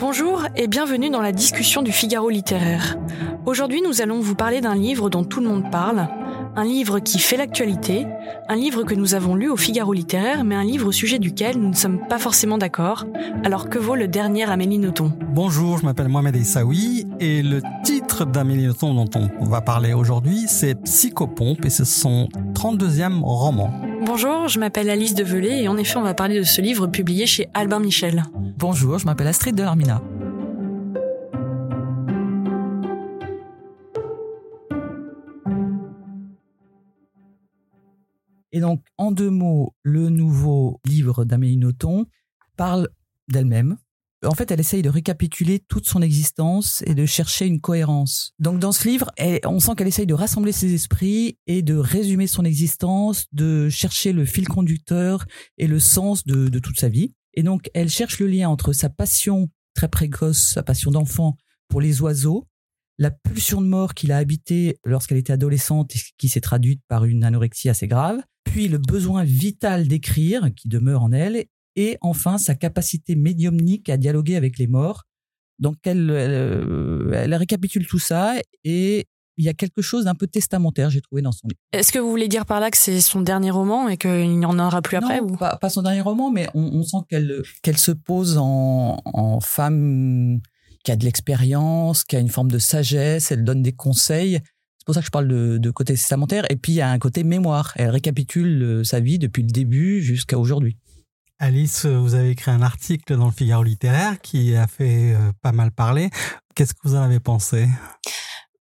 [0.00, 2.96] Bonjour et bienvenue dans la discussion du Figaro littéraire.
[3.44, 6.08] Aujourd'hui, nous allons vous parler d'un livre dont tout le monde parle,
[6.56, 8.06] un livre qui fait l'actualité,
[8.48, 11.58] un livre que nous avons lu au Figaro littéraire, mais un livre au sujet duquel
[11.58, 13.06] nous ne sommes pas forcément d'accord.
[13.44, 15.12] Alors que vaut le dernier Amélie Nothomb?
[15.32, 20.44] Bonjour, je m'appelle Mohamed Essaoui et le titre d'Amélie Nothomb dont on va parler aujourd'hui,
[20.48, 23.70] c'est Psychopompe et c'est son 32e roman.
[24.04, 27.26] Bonjour, je m'appelle Alice Develay et en effet on va parler de ce livre publié
[27.26, 28.24] chez Albin Michel.
[28.58, 30.02] Bonjour, je m'appelle Astrid Delarmina.
[38.52, 42.06] Et donc, en deux mots, le nouveau livre d'Amélie Nothomb
[42.56, 42.88] parle
[43.28, 43.76] d'elle-même.
[44.22, 48.34] En fait, elle essaye de récapituler toute son existence et de chercher une cohérence.
[48.38, 49.10] Donc, dans ce livre,
[49.46, 54.12] on sent qu'elle essaye de rassembler ses esprits et de résumer son existence, de chercher
[54.12, 55.24] le fil conducteur
[55.56, 57.14] et le sens de, de toute sa vie.
[57.32, 61.36] Et donc, elle cherche le lien entre sa passion très précoce, sa passion d'enfant
[61.68, 62.46] pour les oiseaux,
[62.98, 67.06] la pulsion de mort qu'il a habité lorsqu'elle était adolescente et qui s'est traduite par
[67.06, 68.20] une anorexie assez grave,
[68.50, 71.44] puis le besoin vital d'écrire qui demeure en elle,
[71.76, 75.04] et enfin sa capacité médiumnique à dialoguer avec les morts.
[75.60, 78.34] Donc elle, elle, récapitule tout ça
[78.64, 79.06] et
[79.36, 81.60] il y a quelque chose d'un peu testamentaire, j'ai trouvé dans son livre.
[81.72, 84.44] Est-ce que vous voulez dire par là que c'est son dernier roman et qu'il n'y
[84.44, 85.36] en aura plus après ou?
[85.36, 89.40] pas, pas, son dernier roman, mais on, on sent qu'elle qu'elle se pose en, en
[89.40, 90.40] femme
[90.84, 94.40] qui a de l'expérience, qui a une forme de sagesse, elle donne des conseils.
[94.80, 96.50] C'est pour ça que je parle de, de, côté testamentaire.
[96.50, 97.72] Et puis il y a un côté mémoire.
[97.76, 100.76] Elle récapitule euh, sa vie depuis le début jusqu'à aujourd'hui.
[101.38, 105.52] Alice, vous avez écrit un article dans le Figaro littéraire qui a fait euh, pas
[105.52, 106.10] mal parler.
[106.54, 107.68] Qu'est-ce que vous en avez pensé?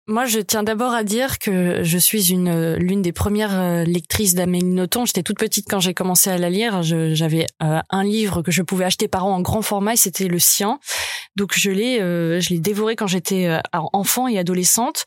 [0.10, 4.36] Moi, je tiens d'abord à dire que je suis une l'une des premières euh, lectrices
[4.36, 5.06] d'Amélie Nothomb.
[5.06, 6.82] J'étais toute petite quand j'ai commencé à la lire.
[6.82, 10.30] J'avais euh, un livre que je pouvais acheter par an en grand format et c'était
[10.30, 10.80] le sien.
[11.36, 15.06] Donc je l'ai euh, je l'ai dévoré quand j'étais enfant et adolescente.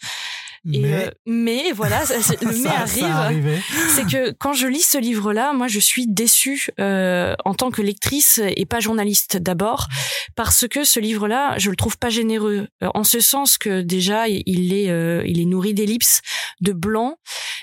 [0.65, 2.03] Mais, euh, mais voilà,
[2.43, 3.63] le mais arrive.
[3.95, 7.81] C'est que quand je lis ce livre-là, moi, je suis déçue euh, en tant que
[7.81, 9.89] lectrice et pas journaliste d'abord,
[10.37, 14.29] parce que ce livre-là, je le trouve pas généreux, euh, en ce sens que déjà
[14.29, 16.21] il est, euh, il est nourri d'ellipses,
[16.61, 17.17] de blanc,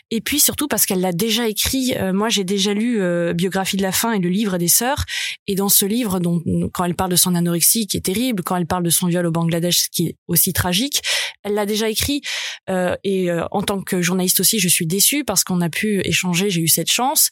[0.10, 1.94] et puis surtout parce qu'elle l'a déjà écrit.
[2.14, 3.00] moi, j'ai déjà lu
[3.36, 5.04] Biographie de la faim et le livre des sœurs,
[5.46, 6.44] et dans ce livre, donc
[6.74, 9.26] quand elle parle de son anorexie qui est terrible, quand elle parle de son viol
[9.26, 11.02] au Bangladesh qui est aussi tragique,
[11.44, 12.22] elle l'a déjà écrit.
[12.70, 16.02] Euh, et euh, en tant que journaliste aussi, je suis déçue parce qu'on a pu
[16.06, 16.50] échanger.
[16.50, 17.30] J'ai eu cette chance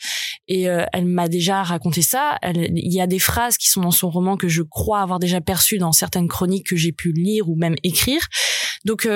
[0.48, 2.38] et euh, elle m'a déjà raconté ça.
[2.44, 5.42] il y a des phrases qui sont dans son roman que je crois avoir déjà
[5.42, 8.22] perçues dans certaines chroniques que j'ai pu lire ou même écrire.
[8.86, 9.08] Donc,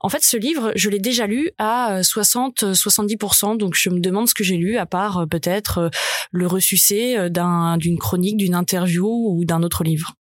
[0.00, 3.58] en fait, ce livre, je l'ai déjà lu à 60-70%.
[3.58, 5.90] Donc, je me demande ce que j'ai lu, à part peut-être
[6.30, 10.14] le ressucé d'un, d'une chronique, d'une interview ou d'un autre livre.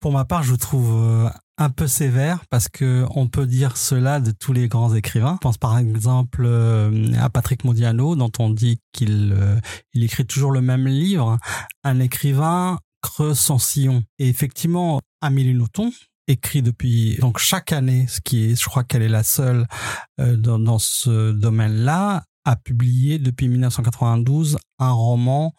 [0.00, 4.30] Pour ma part, je trouve un peu sévère parce que on peut dire cela de
[4.32, 5.34] tous les grands écrivains.
[5.34, 9.60] Je pense par exemple euh, à Patrick Modiano dont on dit qu'il euh,
[9.94, 11.38] il écrit toujours le même livre.
[11.84, 14.02] Un écrivain creuse son sillon.
[14.18, 15.92] Et effectivement, Amélie Nothomb
[16.28, 19.66] écrit depuis donc chaque année, ce qui est, je crois qu'elle est la seule
[20.20, 25.54] euh, dans, dans ce domaine-là, a publié depuis 1992 un roman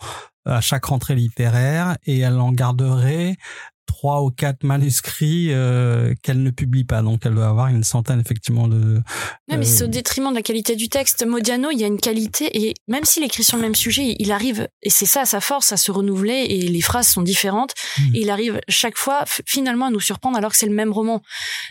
[0.45, 3.37] à chaque rentrée littéraire et elle en garderait
[3.85, 7.01] trois ou quatre manuscrits euh, qu'elle ne publie pas.
[7.01, 9.01] Donc elle doit avoir une centaine effectivement de.
[9.49, 11.25] Non, mais c'est au euh, détriment de la qualité du texte.
[11.25, 14.31] Modiano, il y a une qualité et même s'il écrit sur le même sujet, il
[14.31, 17.73] arrive et c'est ça sa force à se renouveler et les phrases sont différentes.
[18.13, 21.21] Et il arrive chaque fois finalement à nous surprendre alors que c'est le même roman.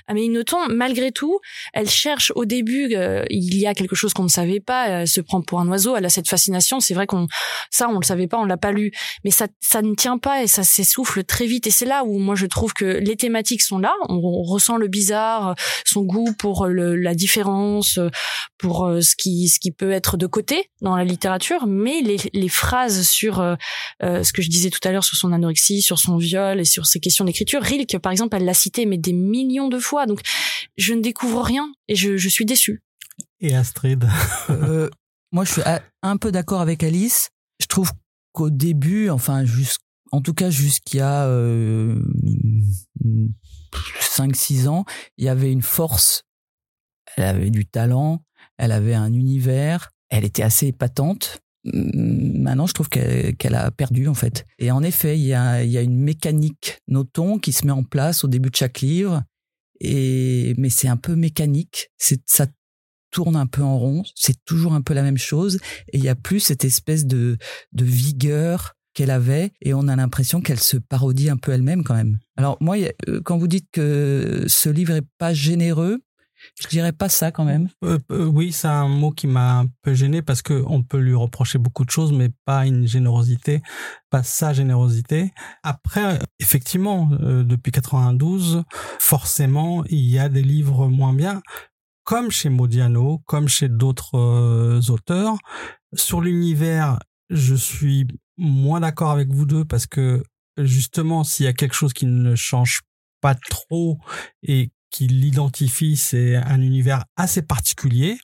[0.07, 1.41] Ah, mais notons malgré tout,
[1.73, 4.89] elle cherche au début, euh, il y a quelque chose qu'on ne savait pas.
[4.89, 5.97] Elle se prend pour un oiseau.
[5.97, 6.81] Elle a cette fascination.
[6.81, 7.27] C'est vrai qu'on
[7.71, 8.93] ça on le savait pas, on l'a pas lu,
[9.25, 11.67] mais ça ça ne tient pas et ça s'essouffle très vite.
[11.67, 14.89] Et c'est là où moi je trouve que les thématiques sont là, on, ressent le
[14.89, 15.55] bizarre,
[15.85, 17.99] son goût pour la différence,
[18.59, 22.19] pour euh, ce qui ce qui peut être de côté dans la littérature, mais les,
[22.33, 23.55] les phrases sur euh,
[24.03, 26.65] euh, ce que je disais tout à l'heure sur son anorexie, sur son viol et
[26.65, 30.07] sur ces questions d'écriture, Rilke par exemple, elle l'a cité mais des millions de fois,
[30.07, 30.21] donc
[30.77, 32.83] je ne découvre rien et je, je suis déçue.
[33.41, 34.09] Et Astrid
[35.33, 35.63] Moi, je suis
[36.03, 37.31] un peu d'accord avec Alice.
[37.59, 37.91] Je trouve
[38.33, 39.83] qu'au début, enfin jusqu'à
[40.13, 42.01] en tout cas jusqu'à euh,
[44.01, 44.85] 5-6 ans,
[45.17, 46.25] il y avait une force,
[47.17, 48.25] elle avait du talent,
[48.59, 51.41] elle avait un univers, elle était assez épatante.
[51.65, 54.45] Maintenant, je trouve qu'elle a perdu en fait.
[54.59, 57.85] Et en effet, il y a, y a une mécanique notons qui se met en
[57.85, 59.23] place au début de chaque livre.
[59.81, 61.91] Et mais c'est un peu mécanique.
[62.27, 62.47] Ça
[63.11, 64.03] tourne un peu en rond.
[64.17, 65.59] C'est toujours un peu la même chose.
[65.93, 67.39] Et il y a plus cette espèce de
[67.73, 71.95] de vigueur, qu'elle avait et on a l'impression qu'elle se parodie un peu elle-même quand
[71.95, 72.19] même.
[72.37, 72.77] Alors moi,
[73.09, 76.03] euh, quand vous dites que ce livre est pas généreux,
[76.61, 77.69] je dirais pas ça quand même.
[77.85, 80.99] Euh, euh, oui, c'est un mot qui m'a un peu gêné parce que on peut
[80.99, 83.63] lui reprocher beaucoup de choses, mais pas une générosité,
[84.11, 85.33] pas sa générosité.
[85.63, 88.65] Après, effectivement, depuis 92,
[88.99, 91.43] forcément, il y a des livres moins bien,
[92.03, 95.37] comme chez Modiano, comme chez d'autres auteurs.
[95.95, 96.99] Sur l'univers,
[97.31, 98.09] je suis
[98.43, 100.23] moins d'accord avec vous deux parce que
[100.59, 102.83] justement, s'il y a quelque chose qui ne change
[103.21, 103.99] pas trop
[104.43, 108.19] et qui l'identifie, c'est un univers assez particulier,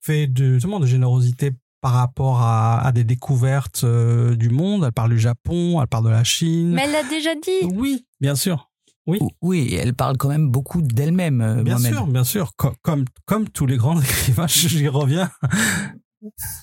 [0.00, 4.84] fait de, justement, de générosité par rapport à, des découvertes euh, du monde.
[4.84, 6.72] Elle parle du Japon, elle parle de la Chine.
[6.72, 7.74] Mais elle l'a déjà dit.
[7.74, 8.70] Oui, bien sûr.
[9.06, 9.18] Oui.
[9.42, 11.42] Oui, elle parle quand même beaucoup d'elle-même.
[11.42, 12.52] Euh, bien sûr, bien sûr.
[12.56, 15.30] comme, comme tous les grands écrivains, j'y reviens.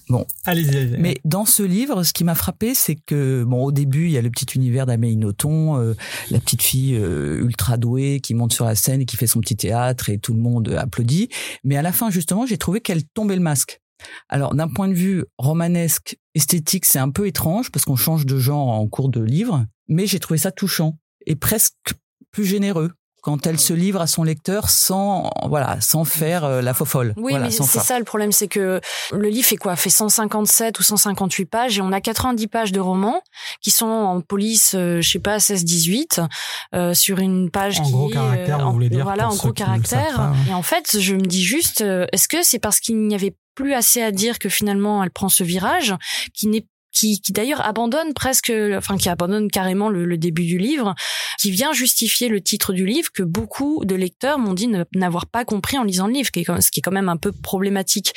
[0.09, 0.97] Bon, allez-y.
[0.97, 4.17] Mais dans ce livre, ce qui m'a frappé, c'est que bon, au début, il y
[4.17, 5.93] a le petit univers d'Amélie Nothomb, euh,
[6.29, 9.39] la petite fille euh, ultra douée qui monte sur la scène et qui fait son
[9.39, 11.29] petit théâtre et tout le monde applaudit.
[11.63, 13.81] Mais à la fin, justement, j'ai trouvé qu'elle tombait le masque.
[14.29, 18.37] Alors, d'un point de vue romanesque, esthétique, c'est un peu étrange parce qu'on change de
[18.37, 20.97] genre en cours de livre, mais j'ai trouvé ça touchant
[21.27, 21.93] et presque
[22.31, 22.91] plus généreux
[23.21, 27.13] quand elle se livre à son lecteur sans voilà sans faire euh, la fofolle.
[27.17, 28.81] Oui, mais c'est ça le problème, c'est que
[29.11, 29.75] le livre fait quoi?
[29.75, 33.21] Fait 157 ou 158 pages et on a 90 pages de romans
[33.61, 36.27] qui sont en police, euh, je sais pas 16-18
[36.73, 40.33] euh, sur une page en qui gros caractère, vous voulez dire voilà en gros caractère.
[40.49, 43.73] Et en fait, je me dis juste, est-ce que c'est parce qu'il n'y avait plus
[43.73, 45.93] assez à dire que finalement elle prend ce virage
[46.33, 46.65] qui n'est
[47.01, 50.93] qui, qui d'ailleurs abandonne presque, enfin qui abandonne carrément le, le, début du livre,
[51.39, 55.43] qui vient justifier le titre du livre que beaucoup de lecteurs m'ont dit n'avoir pas
[55.43, 58.13] compris en lisant le livre, ce qui est quand même un peu problématique.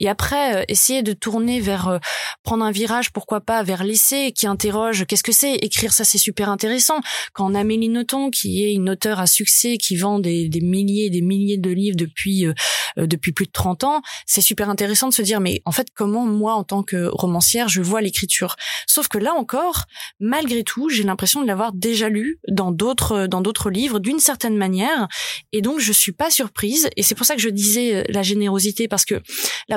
[0.00, 1.98] Et après, euh, essayer de tourner vers euh,
[2.42, 5.54] prendre un virage, pourquoi pas, vers l'essai qui interroge qu'est-ce que c'est?
[5.56, 7.00] Écrire ça, c'est super intéressant.
[7.32, 11.10] Quand Amélie Nothomb, qui est une auteure à succès, qui vend des, des milliers et
[11.10, 12.54] des milliers de livres depuis euh,
[12.96, 16.24] depuis plus de 30 ans, c'est super intéressant de se dire mais en fait comment
[16.26, 18.56] moi en tant que romancière je vois l'écriture?
[18.86, 19.84] Sauf que là encore,
[20.20, 24.56] malgré tout, j'ai l'impression de l'avoir déjà lu dans d'autres dans d'autres livres d'une certaine
[24.56, 25.08] manière,
[25.52, 26.88] et donc je suis pas surprise.
[26.96, 29.20] Et c'est pour ça que je disais la générosité parce que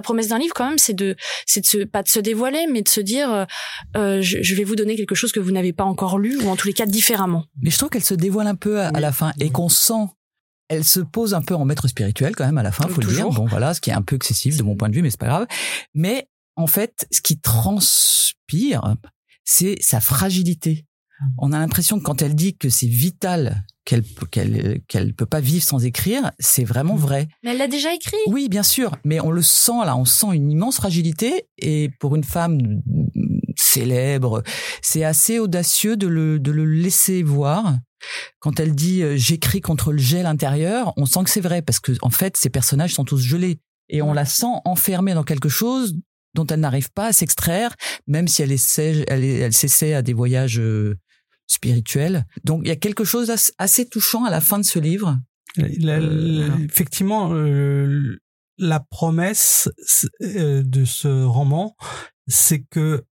[0.02, 1.16] promesse d'un livre quand même c'est de
[1.46, 3.46] c'est de se pas de se dévoiler mais de se dire euh,
[3.96, 6.50] euh je, je, vais vous donner quelque chose que vous n'avez pas encore lu ou
[6.50, 9.12] en tous les cas différemment mais je trouve qu'elle se dévoile un peu à, la
[9.12, 10.08] fin et qu'on sent
[10.72, 13.08] elle se pose un peu en maître spirituel quand même à la fin, faut le
[13.08, 13.30] dire.
[13.30, 15.20] Bon voilà, ce qui est un peu excessif de mon point de vue, mais c'est
[15.20, 15.48] pas grave.
[15.94, 18.96] Mais en fait, ce qui transpire,
[19.44, 20.86] c'est sa fragilité.
[21.38, 25.40] On a l'impression que quand elle dit que c'est vital qu'elle qu'elle qu'elle peut pas
[25.40, 27.28] vivre sans écrire, c'est vraiment vrai.
[27.44, 28.18] Mais elle l'a déjà écrit.
[28.28, 32.16] Oui, bien sûr, mais on le sent là, on sent une immense fragilité et pour
[32.16, 32.82] une femme
[33.56, 34.44] célèbre,
[34.82, 37.78] c'est assez audacieux de le de le laisser voir.
[38.40, 41.80] Quand elle dit euh, j'écris contre le gel intérieur, on sent que c'est vrai parce
[41.80, 43.60] que en fait ces personnages sont tous gelés
[43.90, 45.96] et on la sent enfermée dans quelque chose
[46.34, 47.76] dont elle n'arrive pas à s'extraire,
[48.08, 50.62] même si elle essaie, elle, elle s'essaie à des voyages
[51.52, 52.26] euh, spirituel.
[52.44, 55.18] Donc il y a quelque chose assez touchant à la fin de ce livre.
[55.60, 58.18] Euh, effectivement, euh,
[58.58, 59.70] la promesse
[60.22, 61.76] euh, de ce roman,
[62.28, 63.04] c'est que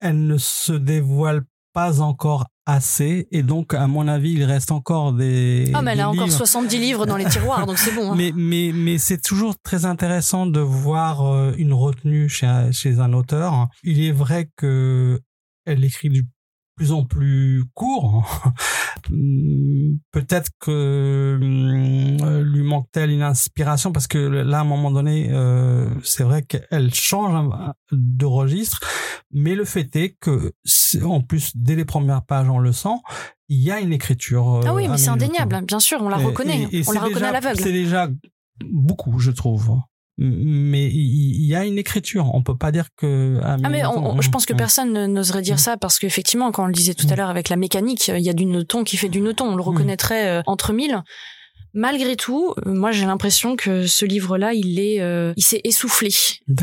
[0.00, 5.12] elle ne se dévoile pas encore assez et donc à mon avis il reste encore
[5.12, 8.12] des Ah mais elle a encore 70 livres dans les tiroirs donc c'est bon.
[8.12, 8.14] Hein.
[8.16, 13.68] Mais mais mais c'est toujours très intéressant de voir une retenue chez chez un auteur.
[13.84, 15.20] Il est vrai que
[15.66, 16.26] elle écrit du
[16.76, 18.24] plus en plus court.
[20.12, 25.88] Peut-être que euh, lui manque-t-elle une inspiration parce que là, à un moment donné, euh,
[26.02, 27.50] c'est vrai qu'elle change
[27.90, 28.80] de registre,
[29.32, 30.52] mais le fait est que,
[31.02, 32.96] en plus, dès les premières pages, on le sent,
[33.48, 34.60] il y a une écriture.
[34.66, 37.58] ah oui, mais c'est indéniable, bien sûr, on la reconnaît, on la reconnaît à l'aveugle.
[37.58, 38.08] C'est déjà
[38.64, 39.80] beaucoup, je trouve
[40.18, 42.34] mais il y, a une écriture.
[42.34, 43.38] On peut pas dire que.
[43.42, 43.82] Ah, mais
[44.20, 47.16] je pense que personne n'oserait dire ça parce qu'effectivement, quand on le disait tout à
[47.16, 49.46] l'heure avec la mécanique, il y a du noton qui fait du noton.
[49.46, 51.02] On le reconnaîtrait euh, entre mille.
[51.74, 56.08] Malgré tout, euh, moi j'ai l'impression que ce livre-là, il est, euh, il s'est essoufflé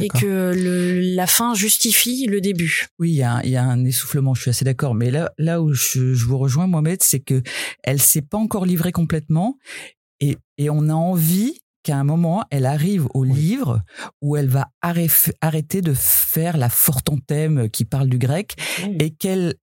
[0.01, 2.87] et que le, la fin justifie le début.
[2.97, 4.33] Oui, il y a, y a un essoufflement.
[4.33, 4.95] Je suis assez d'accord.
[4.95, 7.43] Mais là, là où je, je vous rejoins, Mohamed, c'est que
[7.83, 9.59] elle s'est pas encore livrée complètement
[10.19, 13.81] et, et on a envie qu'à un moment, elle arrive au livre
[14.21, 18.55] où elle va arrêter de faire la fortantème qui parle du grec
[18.99, 19.55] et qu'elle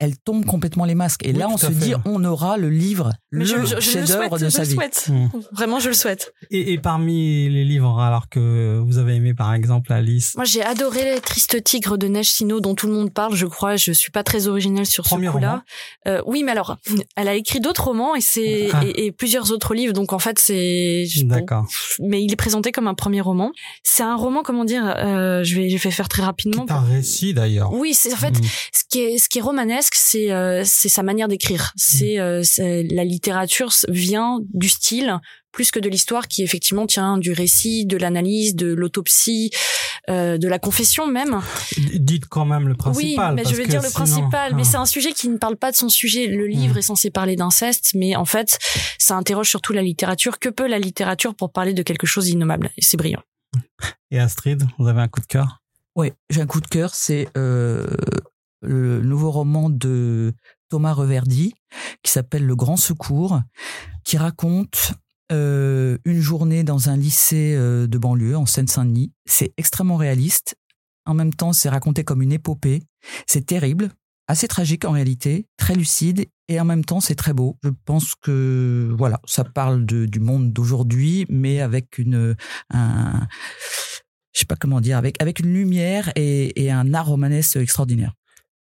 [0.00, 1.26] elle tombe complètement les masques.
[1.26, 4.74] Et là, on se dit, on aura le livre, le chef-d'œuvre de sa vie.
[4.74, 5.08] Souhaite.
[5.08, 5.28] Mmh.
[5.52, 6.32] Vraiment, je le souhaite.
[6.50, 10.36] Et, et, parmi les livres, alors que vous avez aimé, par exemple, Alice.
[10.36, 13.34] Moi, j'ai adoré Les Tristes Tigres de Neige Sino, dont tout le monde parle.
[13.34, 15.64] Je crois, je suis pas très originale sur ce coup-là.
[16.06, 16.76] Euh, oui, mais alors,
[17.16, 18.82] elle a écrit d'autres romans et c'est ah.
[18.84, 19.92] et, plusieurs autres livres.
[19.92, 21.06] Donc en fait, c'est.
[21.24, 21.66] D'accord.
[22.00, 23.52] mais il est présenté comme un premier roman.
[23.82, 26.66] C'est un roman, comment dire euh, Je vais, je vais faire très rapidement.
[26.68, 27.72] C'est un récit d'ailleurs.
[27.72, 28.44] Oui, c'est en fait mmh.
[28.72, 31.72] ce qui est ce qui est romanesque c'est euh, c'est sa manière d'écrire.
[31.76, 35.18] C'est euh, la littérature vient du style
[35.52, 39.50] plus que de l'histoire qui effectivement tient du récit, de l'analyse, de l'autopsie,
[40.08, 41.40] euh, de la confession même.
[41.94, 43.34] Dites quand même le principal.
[43.34, 44.54] Oui, mais je veux dire le principal.
[44.54, 44.70] Mais ah.
[44.70, 46.26] c'est un sujet qui ne parle pas de son sujet.
[46.26, 46.78] Le livre hmm.
[46.78, 48.58] est censé parler d'inceste, mais en fait,
[48.98, 50.38] ça interroge surtout la littérature.
[50.38, 52.70] Que peut la littérature pour parler de quelque chose d'innommable?
[52.76, 53.22] Et c'est brillant.
[54.10, 55.60] Et Astrid, vous avez un coup de cœur?
[55.96, 56.94] Oui, j'ai un coup de cœur.
[56.94, 57.86] C'est euh,
[58.62, 60.34] le nouveau roman de
[60.68, 61.54] Thomas Reverdy
[62.02, 63.40] qui s'appelle Le Grand Secours,
[64.04, 64.92] qui raconte
[65.30, 69.12] euh, une journée dans un lycée euh, de banlieue en Seine-Saint-Denis.
[69.26, 70.56] C'est extrêmement réaliste.
[71.04, 72.82] En même temps, c'est raconté comme une épopée.
[73.26, 73.90] C'est terrible,
[74.26, 77.58] assez tragique en réalité, très lucide et en même temps c'est très beau.
[77.62, 82.36] Je pense que voilà, ça parle du monde d'aujourd'hui, mais avec une
[82.70, 83.26] un,
[84.32, 88.12] je sais pas comment dire, avec avec une lumière et, et un art romanesque extraordinaire.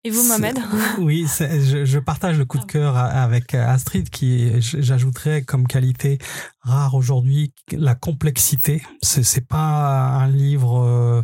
[0.05, 0.59] Et vous, Mohamed
[0.99, 6.19] Oui, je, je, partage le coup de cœur avec Astrid, qui j'ajouterais comme qualité
[6.65, 8.81] rare aujourd'hui la complexité.
[9.01, 11.21] C'est pas un livre euh,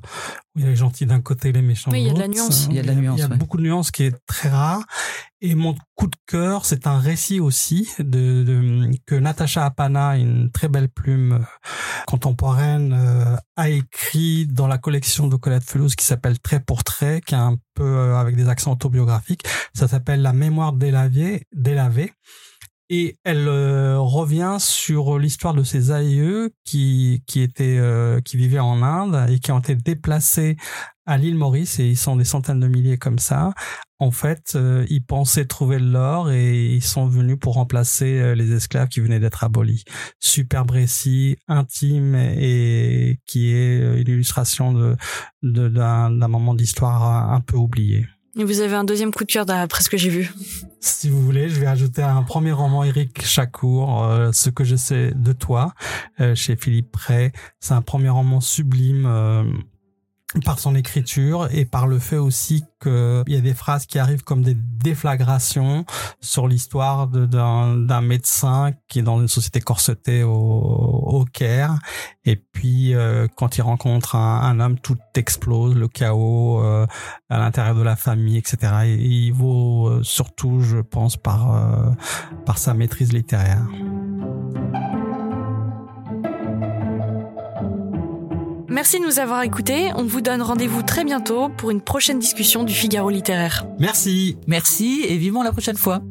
[0.56, 2.06] où il y a les gentils d'un côté, les méchants de l'autre.
[2.06, 2.68] il y a de la nuance.
[2.70, 3.18] Il y a de la nuance.
[3.18, 4.84] Il y a beaucoup de nuances qui est très rare.
[5.42, 10.52] Et mon coup de cœur, c'est un récit aussi de, de, que Natacha Apana, une
[10.52, 11.40] très belle plume euh,
[12.06, 17.22] contemporaine, euh, a écrit dans la collection de Colette Felouz qui s'appelle Trait pour trait,
[17.26, 19.44] qui est un peu euh, avec des accents autobiographiques.
[19.74, 22.14] Ça s'appelle La mémoire délavée, délavée
[22.92, 27.80] et elle revient sur l'histoire de ses aïeux qui qui étaient
[28.24, 30.58] qui vivaient en Inde et qui ont été déplacés
[31.06, 33.54] à l'île Maurice et ils sont des centaines de milliers comme ça
[34.02, 38.52] en fait, euh, ils pensaient trouver l'or et ils sont venus pour remplacer euh, les
[38.52, 39.84] esclaves qui venaient d'être abolis.
[40.20, 44.98] Super récit, intime et qui est euh, une illustration de
[45.44, 48.08] d'un moment d'histoire un peu oublié.
[48.38, 50.34] Et vous avez un deuxième coup de cœur d'après ce que j'ai vu.
[50.80, 55.12] Si vous voulez, je vais ajouter un premier roman Eric Chacour, Ce que je sais
[55.16, 55.74] de toi,
[56.36, 57.34] chez Philippe Prey.
[57.60, 59.06] C'est un premier roman sublime
[60.46, 64.24] par son écriture et par le fait aussi qu'il y a des phrases qui arrivent
[64.24, 65.86] comme des déflagrations
[66.20, 71.76] sur l'histoire d'un médecin qui est dans une société corsetée au, au Caire.
[72.24, 76.86] Et puis euh, quand il rencontre un, un, homme tout explose le chaos euh,
[77.30, 81.92] à l'intérieur de la famille etc et, il vaut euh, surtout je pense par
[82.46, 83.66] par sa maîtrise littéraire
[88.72, 89.92] Merci de nous avoir écoutés.
[89.98, 93.66] On vous donne rendez-vous très bientôt pour une prochaine discussion du Figaro littéraire.
[93.80, 94.38] Merci.
[94.48, 96.02] Merci et vivement la prochaine fois.